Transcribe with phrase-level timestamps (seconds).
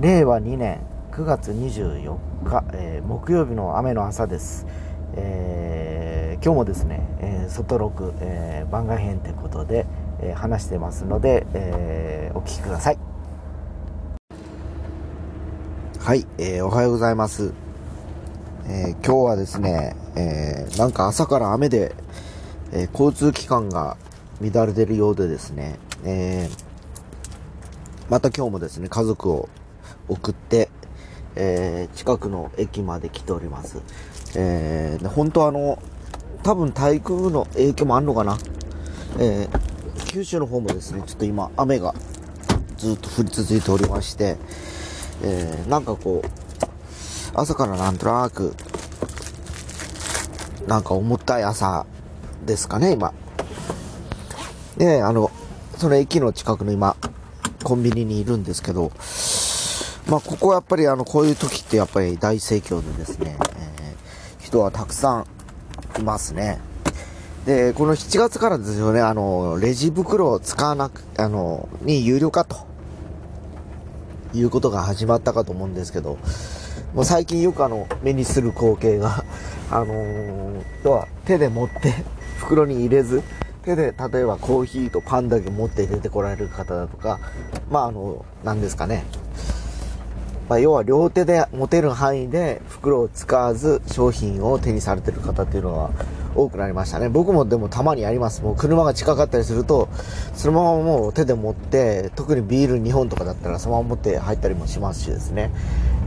[0.00, 0.80] 令和2年
[1.12, 4.66] 9月24日、えー、木曜日の雨の朝です、
[5.14, 9.84] えー、今日もですね、えー、外録、え番外編ということで、
[10.22, 12.98] え話してますので、えお聞きください。
[15.98, 17.52] はい、えおはようございます、
[18.68, 21.94] え今日はですね、えなんか朝から雨で、
[22.72, 23.98] え交通機関が
[24.40, 26.48] 乱れてるようでですね、え
[28.08, 29.50] また今日もですね、家族を
[30.10, 30.68] 送って、
[31.36, 33.80] えー、近くの駅まで来ております。
[34.36, 35.82] えー、本当あの、
[36.42, 38.38] 多分台風の影響もあんのかな。
[39.18, 41.94] えー、九州の方もですね、ちょっと今雨が
[42.76, 44.36] ずっと降り続いておりまして、
[45.22, 46.28] えー、なんかこう、
[47.34, 48.54] 朝からなんとなく、
[50.66, 51.86] なんか重たい朝
[52.44, 53.12] ですかね、今。
[54.76, 55.30] で、あの、
[55.76, 56.96] その駅の近くの今、
[57.62, 58.92] コンビニにいるんですけど、
[60.10, 65.24] まあ、ここはやっぱりあの、こういう時ってやっぱり大盛況でですね、えー、人はたくさ
[65.98, 66.58] んいますね。
[67.46, 72.56] で、この7月からですよね、あの、レジ袋を使わなく、あの、に有料化と、
[74.34, 76.18] いうことが始まったかと思うんですけど、
[76.92, 79.24] もう最近よくあの、目にする光景が、
[79.70, 82.04] あのー、とは手で持って
[82.38, 83.22] 袋に入れず、
[83.62, 87.20] 手で例えばコーヒーとパンだけ持って出てこられる方だとか、
[87.70, 89.04] まああの、何ですかね、
[90.50, 95.92] まあ、要は両手で持てる範囲で袋を使わず商品を手にされてる方っていうのは
[96.34, 97.08] 多くなりましたね。
[97.08, 98.42] 僕もでもたまにやります。
[98.42, 99.88] もう車が近かったりすると、
[100.34, 105.52] そのままもう手で持って、特にビール2本とかだったらそのまま持って入ったりもしますしですね。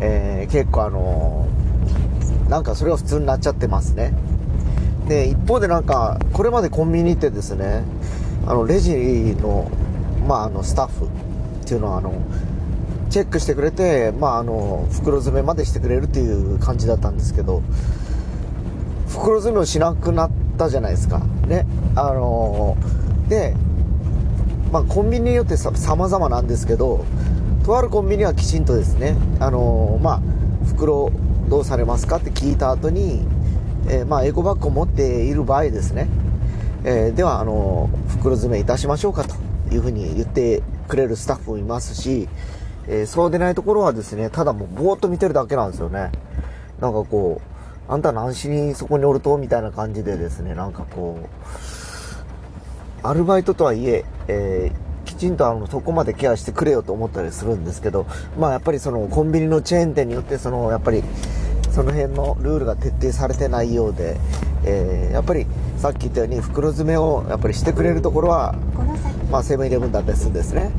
[0.01, 4.13] えー、結構あのー、なんかそれが普通になっちゃってますね。
[5.07, 7.83] で、一方でなんか、これまでコンビニってですね、
[8.45, 8.93] あの、レジ
[9.39, 9.71] の、
[10.27, 12.13] まあ、あの、スタッフっていうのはあの、
[13.13, 17.61] チェックしてくれて、まあ、あの袋詰めまでしてくれるっていう感じだったんですけど
[19.07, 21.19] 袋詰めをしなくなったじゃないですか。
[21.47, 22.75] ねあの
[23.29, 23.55] で、
[24.71, 27.05] まあ、コンビニによってさ様々なんですけど
[27.63, 30.21] とあるコンビニはきちんとですねあのまあ
[30.65, 31.11] 袋
[31.49, 33.27] どうされますかって聞いた後に、
[33.89, 36.07] えー、まあエコバッグを持っている場合ですね、
[36.83, 39.35] えー、ではあの袋詰めいたしましょうかと
[39.71, 42.27] いうふうに言ってくれるスタッフもいますし
[42.87, 46.11] えー、そうでないところはですね、ただもうぼーっと見てるだけなんですよね。
[46.81, 47.41] なんかこ
[47.89, 49.37] う、あんた何しにそこにおると？
[49.37, 58.05] みたいな感じでですね、なんかこう、アルバイトとはいえ、えー、きちんとあの、そこまでケアしてくれよと思ったりするんですけど、
[58.37, 61.03] まあやっぱりそのコンビニのチェーン店によってその、やっぱり、
[61.71, 64.17] その辺のルールが徹底されてないようで、
[64.65, 68.55] えー、やっぱりさっき言ったように袋詰めをやっぱりしてくれるところは、
[69.31, 70.71] まあセブンイレブンだったりするんですね。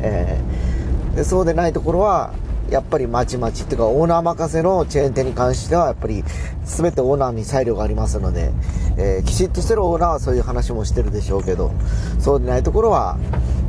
[0.00, 0.73] えー
[1.14, 2.32] でそうでないところは
[2.70, 6.24] やっぱりまちまちっていうかオーナー任せのチェーン店に関してはやっぱり
[6.64, 8.52] 全てオーナーに裁量がありますので、
[8.96, 11.72] えー、きちっとしてるオーナーはそういう話もしてるでしょうけど
[12.18, 13.18] そうでないところは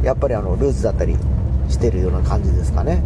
[0.02, 1.18] やっぱりあのルーツだったり
[1.70, 3.02] してるような感じですかね。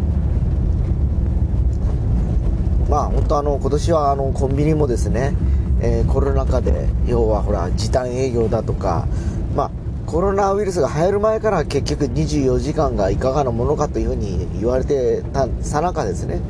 [2.88, 5.34] まあ本当あの今年はあのコンビニもですね、
[5.80, 9.06] えー、コロナ禍で要はほら時短営業だとか
[9.54, 9.70] まあ
[10.10, 16.40] コロナウイルスが流行る前から結局24時間がいかがなものかというふうに言われてたさなかですね、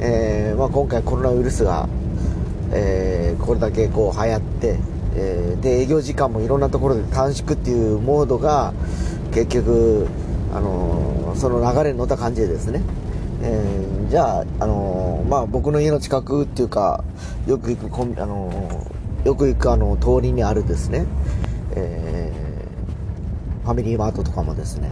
[0.00, 1.90] えー、まあ、今回コロナウイルスが、
[2.72, 4.78] えー、これだけこう流行って、
[5.14, 8.72] えー、で営業時間もいろんなところで短縮っていうモードが
[9.34, 10.06] 結局、
[10.54, 12.80] あのその流れに乗った感じでですね、
[13.42, 17.04] えー、じゃあ、あのまあ、僕の家の近くっていうか
[17.46, 18.86] よく行くコン、あの
[19.26, 21.04] よく行くあの通りにあるですね、
[21.76, 22.21] えー
[23.62, 24.90] ファミリーマートとかもですね、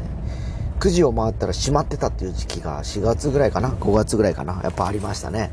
[0.79, 5.51] 9時を回ったら閉まってたっていう時期が4月ぐらいかな、5月ぐらいかな、やっぱありましたね。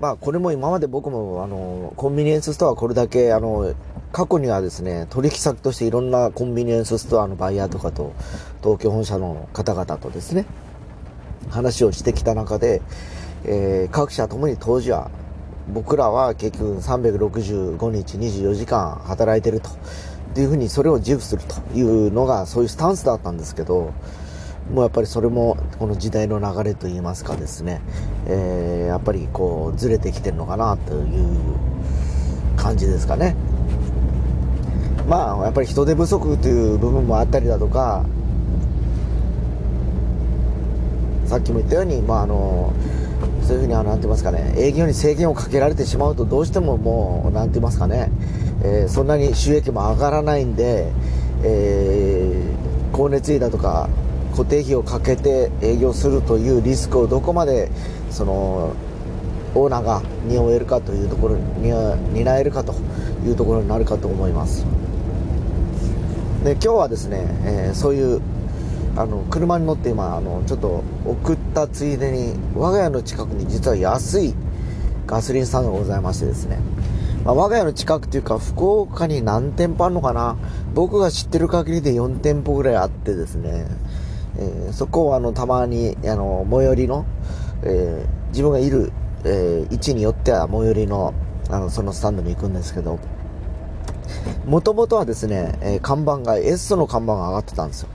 [0.00, 3.74] まあこれも今まで僕もあの、コンビニエンスストアこれだけあの、
[4.12, 8.12] 過去にはですね、取引先としていろんなコンビニエンスストアのバイヤーとかと、
[8.62, 10.46] 東京本社の方々とですね、
[11.50, 12.80] 話をしてきた中で、
[13.44, 15.10] えー、各社ともに当時は
[15.72, 19.70] 僕らは結局365日24時間働いてると。
[19.70, 23.92] っていうふうにそれを自負するというのがそういうスタンスだったんですけど、
[24.72, 27.80] もうやっぱりそれもこの時代の流れといいますかですね、
[28.26, 31.36] えー、やっぱりこうずれてきてるのかなという
[32.56, 33.34] 感じですかね。
[35.08, 38.04] まあやっぱり人手不足という部分もあったりだとか、
[41.24, 42.72] さっきも言ったように、まああの、
[43.48, 48.10] そういうふうに、あの、なんて言いますかね、営業に制限をかけられてしまうと、どうしてももう、なんて言いますかね、
[48.62, 50.92] えー、そんなに収益も上がらないんで、
[51.42, 53.88] えー、光熱費だとか、
[54.32, 57.70] 固定費をかけて営業するというリスクをどこまで
[58.10, 58.74] その
[59.54, 61.72] オーナーが担えるかというところに
[62.12, 62.74] 担えるかと
[63.24, 64.66] いうところになるかと思います。
[66.44, 68.20] で今日はですね、えー、そういう
[68.96, 74.34] あの車に乗って今あのちょっと送ったついでに我が家の近くに実は安い
[75.06, 76.58] ガソリンスタンドがございましてですね、
[77.24, 80.36] まあ、我が家の近くというか福岡に何店舗あるのかな？
[80.74, 83.66] 僕が知ってる限りで4店舗ぐらいあってですね、
[84.38, 87.06] えー、そこをあのたまにあの最寄りの、
[87.62, 88.92] えー、自分がいる、
[89.24, 91.14] えー、位置によっては最寄りの
[91.50, 92.98] あのそのスタンドに行くんですけど
[94.44, 97.88] もともとはですね、え看板が S の看板が上がってたんですよ。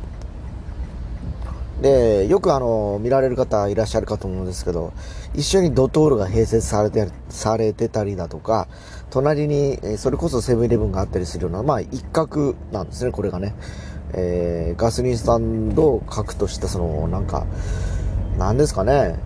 [1.83, 4.93] で、よくあの、見られる方いらっしゃるかと思うんですけど、
[5.35, 8.69] 一緒にドトールが併設されて、されてたりだとか、
[9.09, 13.53] 隣に、それこそセブンイレブンがあったりするような、まあ一角なんですね、これがね。
[14.13, 17.45] えー、ガソリンスタンドを核とした、その、なんか、
[18.39, 19.17] なんですかね。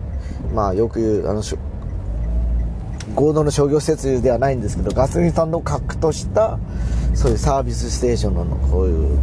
[0.52, 1.42] まあよく言う、あの、
[3.14, 6.58] 合同の商業施設ではないんですけど、ガソリンスタンドを核とした、
[7.14, 9.16] そういうサービスステーションの、こういう、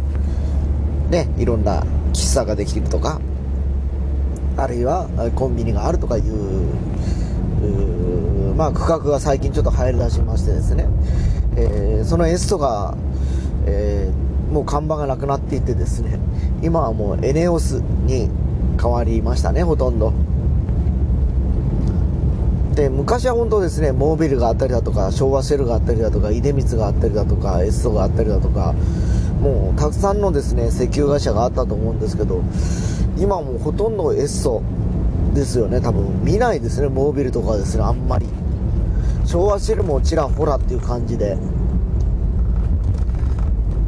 [1.10, 1.84] ね、いろんな
[2.16, 3.20] 喫茶ができるとか、
[4.56, 6.70] あるいはコンビニがあるとかいう、
[7.62, 10.88] うまあ区画が最近ちょっと入り出しましてですね、
[11.56, 12.96] えー、そのエストが、
[13.66, 16.18] えー、もう看板がなくなっていてですね、
[16.62, 18.30] 今はもうエネオスに
[18.80, 20.14] 変わりましたね、ほとんど。
[22.74, 28.74] で昔は本当ですねモービルがあったりだとか昭和シェルがあったりだとか出光があったりだとかエストがあったりだとか
[29.46, 32.42] もうたくさんのですね石油会社があったと思うんですけど
[33.16, 34.62] 今もうほとんどエッソ
[35.34, 36.24] ですよね多分。
[36.24, 38.26] 見ないですねモービルとかですねあんまり。
[39.24, 41.36] 昭和シェルもちらほらっていう感じで。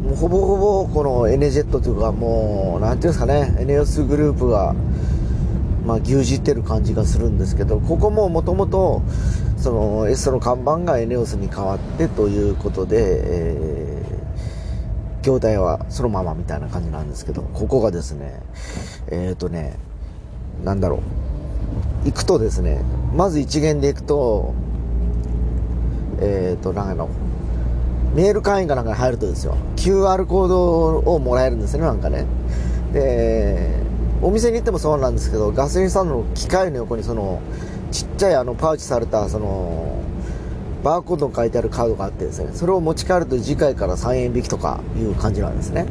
[0.05, 4.75] もうほぼほぼこのエネジェットというかもう何ていうんですかねエネオスグループが
[5.85, 9.03] まあ牛耳ってる感じがするんですけどここももともと
[9.59, 13.88] そのエストの看板がエネオスに変わってということで、え
[15.29, 18.41] 筐体はそのままみたいな感じなんですけど、ここがですね、
[19.09, 19.77] えっ、ー、とね、
[20.65, 21.01] なんだろう。
[22.07, 22.81] 行くとですね、
[23.15, 24.55] まず一元で行くと、
[26.21, 27.07] えっ、ー、と、なんか、
[28.15, 32.25] メール会員かなんかに入るとですよ、QR コードをもらえるんですね、なんかね。
[32.93, 33.75] で、
[34.23, 37.43] お店に行ってもそうなんですけど、ガソリンスタンドの機械の横にその、
[37.93, 39.98] ちっちゃいあのパウチされた、その、
[40.83, 45.87] バーコードが書いてあるカードがあってですね、それを持ち帰ると次回から3円引きとかいう感じなんですね。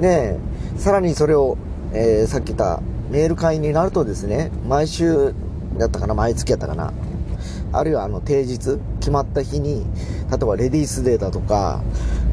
[0.00, 0.36] で、
[0.76, 1.56] さらにそれを、
[1.92, 5.34] えー、さっき言ったメール会員になるとですね、毎週
[5.78, 6.92] だったかな、毎月やったかな、
[7.72, 9.86] あるいはあの定日、決まった日に、
[10.30, 11.82] 例えばレディースデーだとか、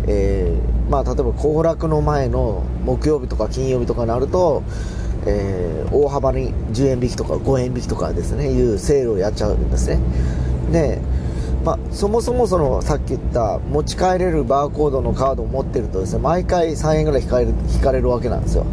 [0.08, 4.64] えー、まあ例えば行楽の前の木曜日とか金曜日とかになると、
[5.26, 10.00] えー、大幅に10円引きとか5円引きとかですね、いうセールをやっちゃうんですね。
[10.72, 11.02] で、
[11.64, 18.66] まあ、そもそもそのさっき言った持ち帰れるバーコードのカードを持ってるとですね毎回3円ぐらい引かれる引かれるわけなんですよ。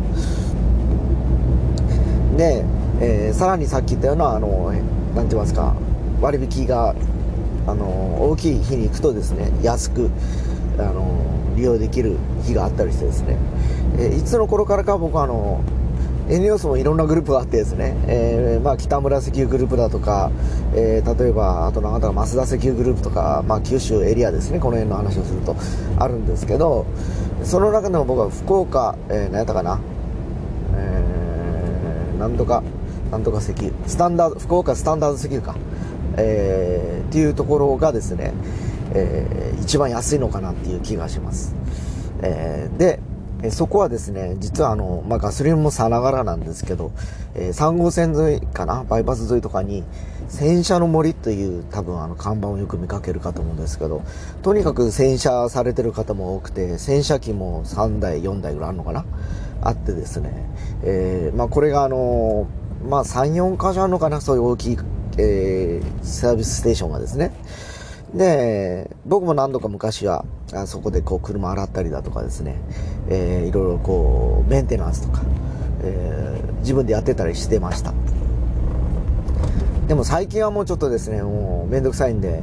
[2.36, 2.64] で、
[3.00, 4.72] えー、さらにさっき言ったようなあの
[5.14, 5.74] なんて言いますか
[6.20, 6.94] 割引が
[7.66, 10.10] あの大きい日に行くとですね安く
[10.78, 11.24] あの
[11.56, 13.38] 利用できる日があったりしてですね、
[13.98, 15.62] えー、いつの頃からか僕はあの
[16.28, 20.30] エネオスもいろんなグループがあってですね、えー、まあ、北村石油グループだとか、
[20.74, 25.54] えー、例えば、あと長田増田石油グループとか、まあ、九州エリアですね、この辺の話をすると
[25.98, 26.86] あるんですけど、
[27.42, 29.78] その中でも僕は福岡、えー、何やったかな、
[30.76, 32.62] えー、なんとか、
[33.10, 35.56] なんとか石油、スタンダード、福岡スタンダード石油か、
[36.16, 38.32] えー、っていうところがですね、
[38.94, 41.54] えー、一番安いのかなっていう気がします。
[42.22, 43.00] えー、で、
[43.44, 46.92] えそこはですね、実はあの、まあ、ガソリンもさながらなんですけど、
[47.34, 49.84] えー、3号線沿いかな、バイパス沿いとかに、
[50.28, 54.02] 洗車の森という多分あの看板をよく見かけるかと思うんですけど、
[54.42, 59.04] とにかく洗車されてる方も多くて、洗車機も3台、4台ぐらいあるのかな
[59.60, 60.32] あってですね、
[60.82, 62.46] えー、まあ、これがあの
[62.88, 64.78] まあ、3、4箇所あるのかな、そういう大きい、
[65.18, 67.30] えー、サービスステーションがですね。
[68.14, 72.56] で、僕も何度か昔は、あそこでこう車洗ったりだとかですね、
[73.08, 75.22] えー、いろいろこう、メンテナンスとか、
[75.82, 77.92] えー、自分でやってたりしてました。
[79.88, 82.42] でも最近はもうちょっとですね、もうめんどくさいんで、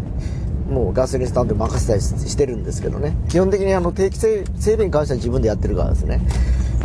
[0.69, 3.15] もうガソリンスタンドに任せたりしてるんですけどね。
[3.29, 6.21] 基本的にあの定期整備に関しては自分でやってるからですね。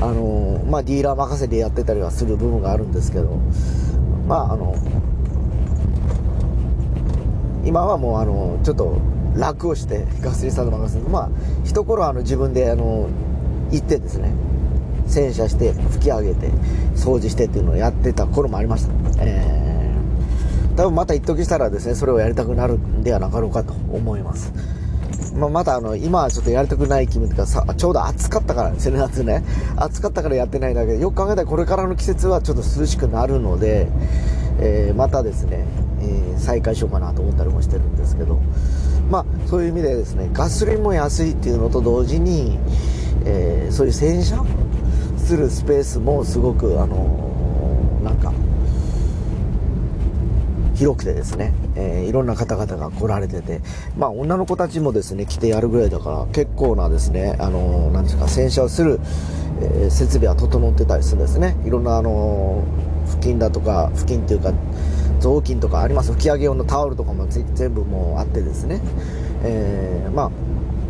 [0.00, 3.38] あのまあディーラー任せでやってたりはする部分があるんですけど、
[4.26, 4.74] まああの、
[7.66, 8.98] 今はもうあのちょっと
[9.36, 11.08] 楽をしてガソリンスタンド任せる。
[11.08, 11.30] まあ
[11.64, 13.08] 一頃あの自分であの
[13.70, 14.32] 行ってですね
[15.08, 16.48] 洗車して拭き上げて
[16.94, 24.52] 掃除してっていうのをやってた頃もありました、えー、多分また一時したらですねそれをやりたくなるんではなかろうかと思います。
[25.36, 29.44] まあ、まだあの今はちょっとやりたくない気分というかさちょうど暑かったからですね夏ね。
[29.76, 33.88] 暑かったからやってないだけでよく考えたらこれからの季節はちょっと涼しくなるので、
[34.60, 35.66] えー、またですね、
[36.06, 38.40] え、再開しようかなと思ったりもしてるんですけど
[39.10, 42.58] まあそういう意味でですねガソリンも安いっていうのと同時に、
[43.24, 44.44] えー、そういう洗車
[45.16, 48.32] するスペースもすごくあのなんか
[50.76, 53.60] 広くてですね、えー、いろんな方々が来られてて、
[53.96, 59.00] まあ女の子たちもですね、来てやるぐらいだから、結構なですね、あのー、なんですか、洗車をする、
[59.62, 61.56] え、設備は整ってたりするんですね。
[61.64, 62.62] いろんなあの、
[63.06, 64.52] 付近だとか、付近っていうか、
[65.20, 66.12] 雑巾とかあります。
[66.12, 68.80] 吹き上げ用のタオルとかも全部もうあってですね、
[69.42, 70.30] えー、ま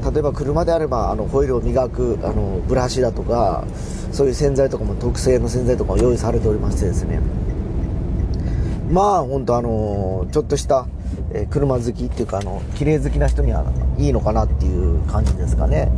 [0.05, 3.65] あ、例えば車であればあのホイールを磨くあのブラシだとか
[4.13, 7.21] そういう洗剤とかも特製の洗剤とかも用意されておりましてですね。
[8.91, 10.87] まあ本当あのちょっとした、
[11.33, 13.65] え車好きっていうかあの綺麗好きな人には
[13.99, 15.91] いいのかなっていう感じですかね。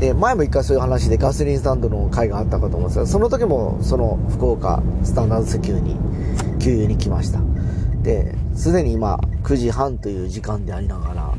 [0.00, 5.96] で前も一回そういう話でガソリンスタンドの会があったかと思うんですがその時もその福岡スタンダード石油に
[6.60, 7.40] 給油に来ました。
[8.02, 11.34] ですでに今9時半という時間でありながら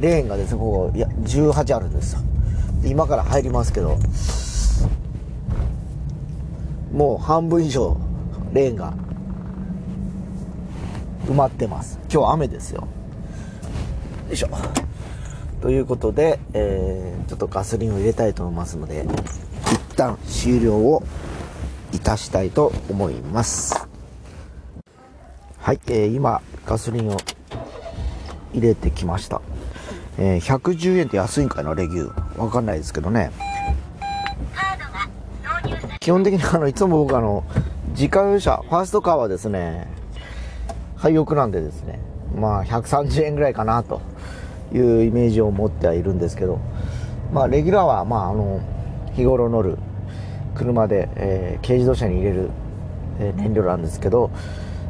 [0.00, 2.20] レーンがですねここいや18あるんですよ。
[2.84, 3.98] 今から入りますけど
[6.92, 7.96] もう半分以上
[8.52, 8.94] レーンが
[11.26, 11.98] 埋まってます。
[12.12, 12.86] 今日雨ですよ。
[14.28, 14.48] よいしょ。
[15.60, 19.06] ということで、えー、ちょっとガソリンを入れたいと思いますので
[19.72, 21.02] 一旦終了を
[21.92, 23.87] いたしたいと思います。
[25.60, 27.18] はい、えー、今ガソリンを
[28.52, 29.42] 入れてきました、
[30.18, 32.38] えー、110円って安いんかなレギュー。
[32.38, 33.30] わかんないですけどね。
[36.00, 37.44] 基本的にあのいつも僕あの
[37.90, 39.88] 自家用車ファーストカーはですね
[40.96, 42.00] 廃屋なんでですね
[42.34, 44.00] まあ130円ぐらいかなと
[44.72, 46.60] いうイメージを持ってはいるんですけど
[47.30, 48.62] まあレギュラーはまああの
[49.14, 49.76] 日頃乗る
[50.54, 52.50] 車で、えー、軽自動車に入れる、
[53.20, 54.30] えー、燃料なんですけど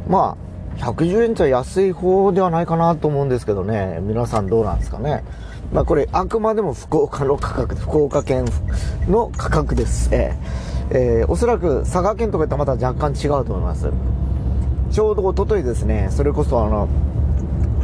[0.07, 0.48] まあ
[0.79, 3.99] 110円とは安い方ではないかなと思うんですけどね。
[4.03, 5.25] 皆さんどうなんですかね。
[5.73, 8.47] まあこれあくまでも福岡の価格福岡県
[9.09, 13.91] の価格です、えーえー、おそらく佐賀県とかとまた若干違うと思います。
[14.91, 16.89] ちょうどおとといですね、それこそあの、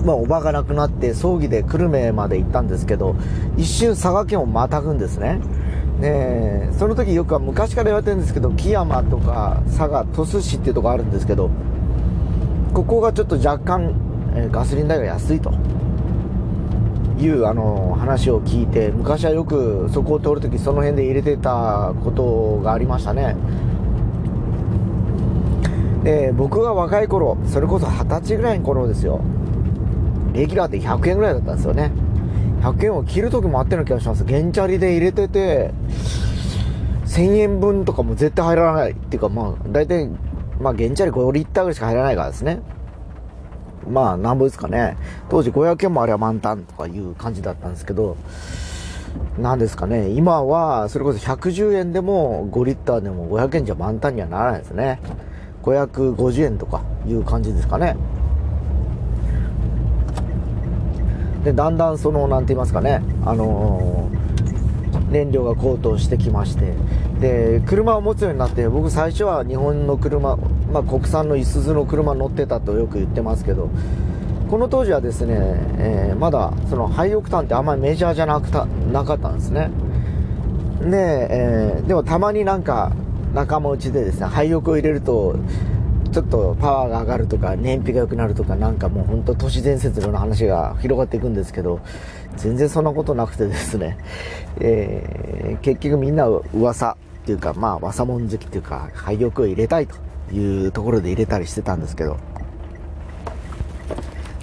[0.05, 3.15] まあ、おばが亡くなって葬儀で久留米まで行ったんですけど、
[3.59, 5.41] 一瞬佐賀県をまたぐんですね。
[6.01, 11.51] ねその時よくは昔から言われてるんですけど、木山とか佐賀、鳥栖市っていうとこあるんですけど、
[12.75, 13.95] ここがちょっと若干、
[14.35, 15.52] え、ガソリン代が安いと。
[17.16, 23.37] いうあの話を聞いて昔はよくそこを通るときその辺で入れてたことがありましたね。
[26.02, 29.21] で僕が若い頃それこそ二十歳ぐらいの頃ですよ。
[30.33, 31.93] レギュラーって100円ぐらいだったんですよね。
[32.61, 34.25] 100円を切る時もあったような気がします。
[34.25, 35.73] 原チャリで入れてて
[37.07, 38.90] 1000円分とかも絶対入らない。
[38.90, 40.11] っていうかまあ大体
[40.61, 42.61] まあ原チャリ5リッターぐらいしか入らないからですね。
[43.88, 44.96] まあなんぼですかね。
[45.28, 48.16] 当時500円もあれば満タンとかいう感じだったんですけど
[49.38, 50.08] なんですかね。
[50.08, 55.00] 今はそれこそ110円でも5リッターでも500円じゃ満タンにはならないですね。
[55.62, 57.96] 550円とかいう感じですかね。
[61.44, 63.02] でだんだんその何て言いますかね。
[63.25, 64.03] あのー、
[65.11, 66.75] 燃料が高騰してきまして
[67.20, 73.70] で車を持つようになって僕最初は日本の車、まあ、国産のいすゞの車乗ってたとよく言ってますけど
[74.50, 75.34] この当時はですね、
[75.78, 79.70] えー、まだそのハイオクタンってあんまりメジャーじゃなくたなかったんですね。
[80.80, 82.92] で、えー、でもたまになんか
[83.32, 85.37] 仲間内でですね廃屋を入れると
[86.12, 91.80] ちょっとパワーが上がるとか燃費が良くなるとかなんかもう本当都市伝説のような話が広がっていくんですけど
[92.37, 93.99] 全然そんなことなくてですね、
[94.61, 99.97] えー、結局みんな噂っていうかまあ噂もん好きっていうか廃屋を入れたいと
[100.33, 102.17] いうところで入れたりしてたんですけど。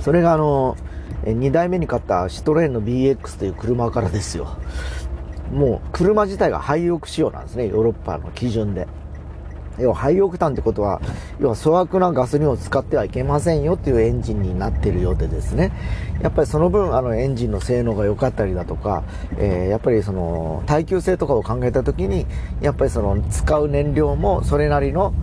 [0.01, 0.77] それがあの
[1.25, 4.57] 2代目に買ったシトレーンの BX という車からですよ。
[5.51, 8.87] もう車自体がハイオク仕様なんですね、ヨーロッパの基準で。
[9.81, 11.01] 要はハイオクタンってことは、
[11.39, 15.71] 要は粗悪なガソリンを使ってはいけませんよっていうエンジンになってるようでですね、
[16.21, 19.03] やっぱりその分、あの、エンジンの性能が良かったりだとか、
[19.37, 22.25] えー、やっぱりその、耐久性とかを考えたときに、
[22.61, 25.13] やっぱりその、使う燃料もそれなりの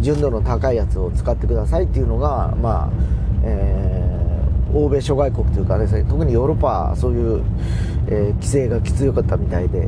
[0.00, 2.90] 純度の高いやつを使ってくださいっていうのが、まあ、
[3.42, 3.94] えー
[4.74, 7.44] 欧米諸外国というかね特にヨーロッパはそういう、
[8.08, 9.86] えー、規制がきつかったみたいで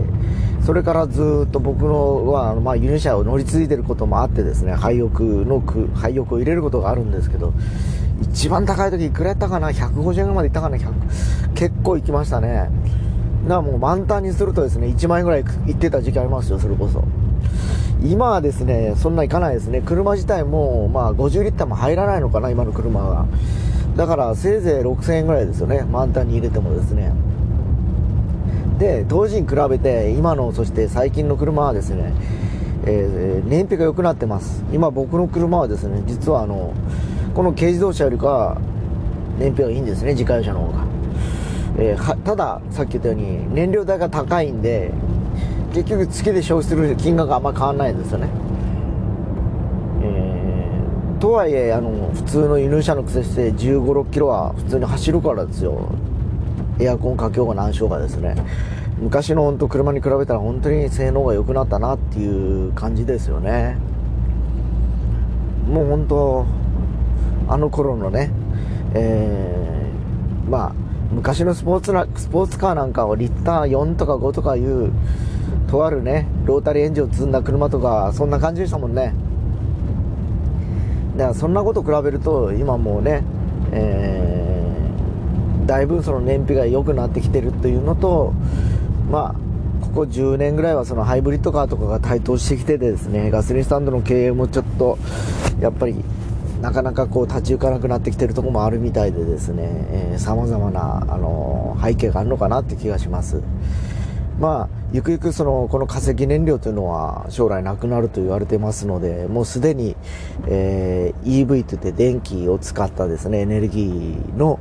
[0.67, 5.09] それからずっと僕のは、まあ、輸入車を乗り継いでることもあってですね、廃屋
[5.45, 5.63] の、
[5.95, 7.53] 廃屋を入れることがあるんですけど、
[8.21, 12.49] 一番高い時いくらやったかな ?150 円までいったかな？100結構行きましたね。
[12.49, 12.71] だか
[13.49, 17.05] らもう満タンにするとですね、1万円ぐらい行ってた時期ありますよ、それこそ。
[18.03, 19.83] 今はですね、そんな行かないですね。
[19.83, 23.27] 車自体も、まあ50リッターも入らないのかな、今の車は。
[23.95, 27.13] だからせいぜい6000円ぐらいですよね、満タンに入れてもですね。
[28.79, 32.13] で、当時に比べて、今の、そして最近の車はですね、
[32.85, 34.65] えー、燃費が良くなってます。
[34.73, 36.75] 今僕の車はですね、実はあの、
[37.35, 38.59] この軽自動車よりか、
[39.39, 40.85] 燃費がいいんですね、自家用車の方が。
[41.79, 44.93] えー、ただ、さっき言ったように、燃料代が高いんで、
[45.73, 48.29] 結局月で消費する金額があんま変わらないですよね。
[50.03, 55.91] えー、とはいえ、あの、普通の輸入車のくせして15、6キロは普通に走るからですよ。
[56.79, 58.35] エアコンかけようが何しようがですね。
[58.99, 63.77] 昔の本当車に比べたら本当に性能が良くなったなっていう感じですよね。
[65.69, 66.47] もう本当、
[67.49, 68.31] あの頃のね、
[68.95, 70.73] えー、まあ、
[71.13, 74.93] 昔のスポーツな、スポーツカーなんかをリッター4とか5とかいう、
[75.69, 79.13] とあるね、ロータリーエンジンを積んだ車とか、そんな感じでしたもんね。
[81.17, 83.23] だからそんなこと比べると、今もうね、
[83.73, 84.56] えー、
[85.67, 88.33] だいぶその燃費が良くなってきてるというのと、
[89.11, 94.99] まあ、ここ10年ぐらいはそのハイブリッドカーとかが台頭してきてですね、ガソリンスタンドの経営もちょっと、
[95.61, 95.97] やっぱり、
[96.61, 103.43] なかなかこう立ち行かなくなってきてるとこもあるみたいでですね、えー、様々な、あの背景があるのかなって気がします。
[104.41, 109.97] まあ、ゆくゆくその、この化石燃料というのは将来なくなると言われてますので、もうすでに、
[110.47, 114.61] えー、EV といって電気を使ったですね、エネルギーの、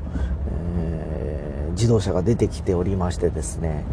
[1.85, 3.85] 自動車が出てきておりましてですね、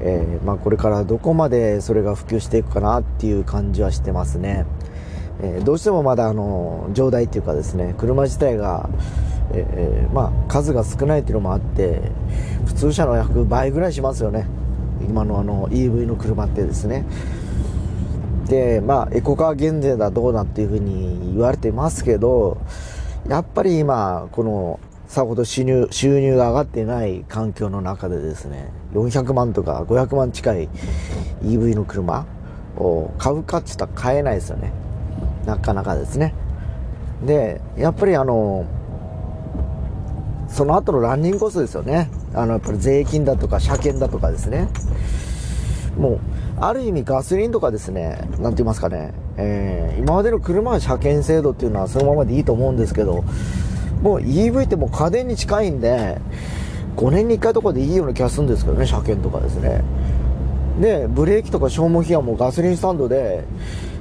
[0.00, 4.66] えー、まあこれからどこまでそれが普及していくかなっていう感じはしてますね。
[5.40, 8.90] えー、どうしてもまだあの、状態っていうかですね、車自体が、
[9.52, 12.02] えー、まあ数が少ないっていうのもあって、
[12.66, 14.46] 普通車の約倍ぐらいしますよね。
[15.00, 17.04] 今のあの EV の車ってですね
[18.46, 22.58] でまあエコカー減税だどうだっていうふうに言われてますけど
[23.28, 30.68] やっぱり今このさほど収入収入が上がってない環境の中でですね400万とか500万近い
[31.42, 32.26] EV の車
[32.76, 34.72] を買うかって言ったら買えないですよね。
[35.46, 36.34] なかなかですね。
[37.24, 38.66] でやっぱりあの
[40.48, 42.10] その後のランニングコストですよね。
[42.34, 44.68] あのやっぱり税金だとか車検だとかですね。
[45.96, 46.20] もう
[46.60, 53.24] ある意味ガソリンとかですね何て言いますかね、えー、今までの車は車検制度っていうのはそのままでいいと思うんですけど
[54.02, 56.20] もう EV ってもう家電に近いんで
[56.96, 59.82] 5年に1回とかでいいような気がするんですけどね車検とかですね。
[60.80, 63.44] でブレーキとか消耗費はもうガソリンスタンドで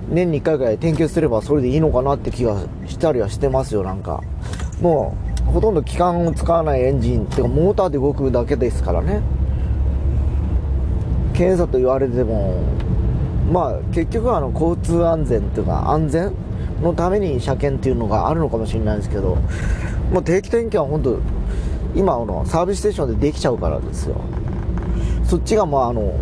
[0.10, 4.22] 年に1回ぐらい点検すればそれでいいのかなって気がしたりはしてますよなんか。
[4.82, 5.16] も
[5.48, 9.22] うほとんど機関を使わないエンジンっていうかモーターで動くだけですからね。
[11.34, 12.62] 検査と言われても
[13.52, 16.34] まあ結局はあの交通安全っていうか安全
[16.82, 19.38] のために車検っていうのがあるのかもしれないですけど
[20.12, 21.20] もう定期点検は本当
[21.96, 24.22] 今あのサービスステーションでできちゃうからですよ
[25.26, 26.13] そっちがまああの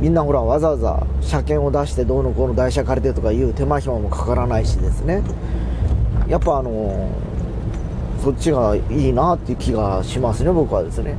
[0.00, 5.22] みんなほらわざわざ車検を出してどうのこうの台車借りてとかいう手間暇もかからないしですね
[6.28, 7.10] やっぱあの
[8.24, 11.14] そっちがいいなっていう気がしますね、僕はですね。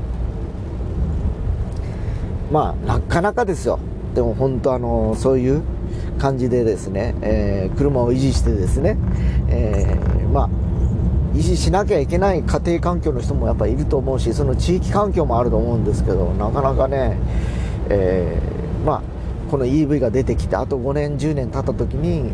[2.51, 3.77] まあ、なかなかですよ。
[4.15, 5.61] でも本当あの、そういう
[6.17, 8.97] 感じでですね、えー、車を維持してですね、
[9.49, 10.49] えー、まあ、
[11.33, 17.17] 維持しなきゃいけない家庭環境の人もやっぱいると思うし、その地域環境もあると思うんですけど、なかなかね、
[17.89, 19.01] えー、まあ、
[19.51, 22.31] この EV が出てきて、あと5年、10年経った時に、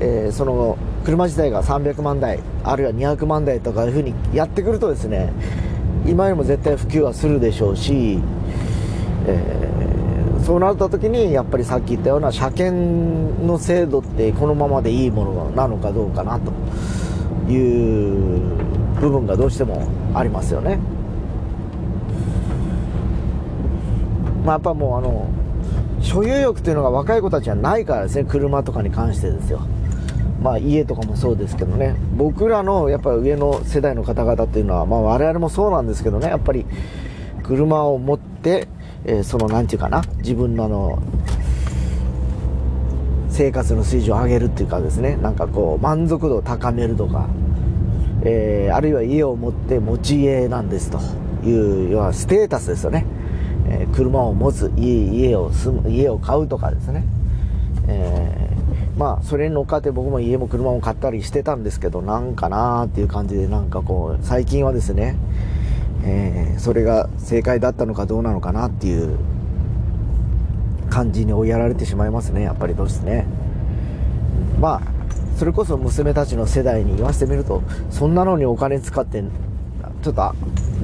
[0.00, 5.32] えー、その車自体が300万台あるいは200万台とかいうふうにやってくるとですね
[6.06, 8.18] 今よりも絶対普及はするでしょうし、
[9.26, 9.71] え、
[10.42, 16.52] そうなった時にやっぱりさっき言ったような車検の制度ってこのままでいいものなのかどうかなと
[17.50, 17.56] い
[18.40, 18.40] う
[19.00, 20.78] 部分がどうしてもありますよね。
[24.44, 25.28] まあ、やっぱもうあの
[26.00, 28.24] 所有欲というのが若い子たちはないからですね。
[28.24, 29.60] 車とかに関してですよ。
[30.42, 36.66] まあ家とかもそうですけどね、僕らのやっぱり上の世代の方々っていうのは、まあ我々もそうなんですけどね、やっぱり
[37.44, 38.66] 車を持って、
[39.04, 41.02] え、そのなんていうかな、自分のあの、
[43.28, 47.28] 生活の水準を上げるっていうかですね、なんかこう満足度を高めるとか、
[48.24, 50.98] えー、あるいは家を持って持ち家なんですと
[51.46, 53.06] いう、要はステータスですよね。
[53.68, 57.04] えー、車を持つ家家を住む家を買うとかですね、
[57.88, 65.16] えー、まあそれに乗っかって僕も家も車も買ったりしてたんですけどなんかなーっていう感じでなんかこう最近はですね、
[66.04, 69.18] えー、それが正解だったのかどうなのかなっていう
[70.90, 73.26] 感じに追いやられてしまいますねやっぱりどうしてね。
[74.60, 74.82] まあ
[75.36, 79.22] それこそ娘たちの世代に言わせてみるとそんなのにお金使って
[80.02, 80.34] ちょっと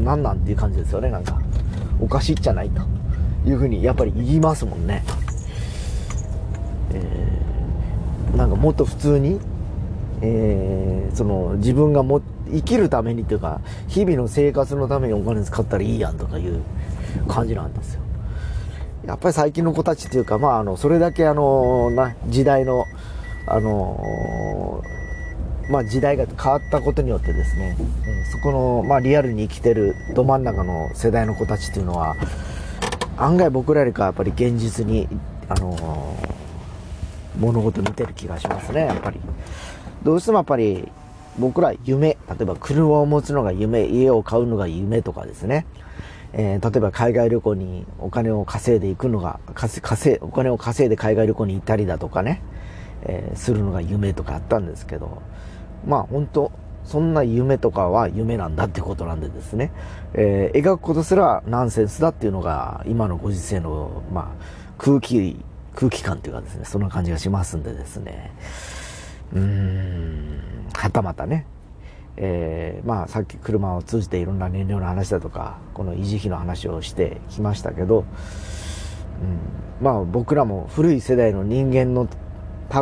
[0.02, 1.38] 何なんっていう感じですよねなんか。
[2.00, 2.82] おかしいじゃないと
[3.48, 5.02] いうふうにやっぱり言いますもんね、
[6.92, 9.40] えー、なんかもっと普通に、
[10.20, 16.62] えー、その自分がも生きるためにというか日々の生活のためにお金使ったらいいやんとかいう
[17.28, 18.02] 感じなんですよ。
[19.06, 22.84] やっぱり最近の子たちっていうかまああのそれだけあのな時代の
[23.46, 24.82] あの
[25.70, 27.76] まあ、時代が変わったことによってですね、
[28.32, 32.16] そこの、まあ、リアルに生きてるど真ん中の世代の子たちっていうのは
[33.18, 35.08] 案外僕らよりかやっぱり現実に、
[35.48, 36.16] あの
[37.38, 39.20] 物事見てる気がしますねやっぱり。
[40.02, 40.88] どうしてもやっぱり
[41.38, 45.66] 僕ら夢例えば車を持つのが夢家を買うのが夢とかですね。
[46.34, 52.42] えー、例えば海外旅行にお金を稼いでいくのが稼お金を稼いで海外旅行に行ったりだとかね、
[53.02, 55.22] えー、するのが夢とかあったんですけど。
[55.86, 56.52] まあ本当
[56.84, 59.72] そんな夢とかは夢なんだってことなんでですね、
[60.14, 65.36] えー、描くことすらナンセンスだっていうのが今のご時世の、まあ、空気、
[65.74, 68.32] 空気感っていうかですね、そんな感じがしますんでですね、
[69.34, 69.77] うん、
[70.78, 71.44] はたまたね、
[72.16, 78.04] えー、まあさっき車を通じていろんな燃料の話だとか、この維持費の話をしてきましたけど、
[79.80, 82.08] うん、まあ僕らも古い世代の人間の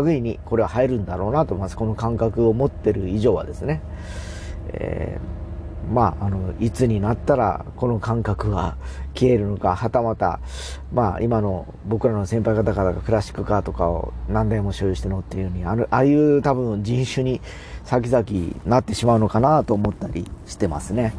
[0.04, 1.76] 類にこれは入るんだろうなと思います。
[1.76, 3.80] この感覚を持ってる以上はですね。
[4.74, 8.76] えー、まあ、あの、いつになったらこの感覚が
[9.14, 10.40] 消えるのか、はたまた、
[10.92, 17.40] まあ、今の僕らの先輩方々がクラシックカーとかを何台も所有して乗っていうように、あの、ああいう多分人種に
[17.86, 21.14] 先々なってしまうのかなと思ったりしてますね。